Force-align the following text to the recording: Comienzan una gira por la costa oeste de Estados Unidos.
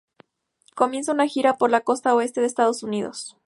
Comienzan 0.73 1.17
una 1.17 1.27
gira 1.27 1.57
por 1.57 1.69
la 1.69 1.81
costa 1.81 2.15
oeste 2.15 2.41
de 2.41 2.47
Estados 2.47 2.81
Unidos. 2.81 3.37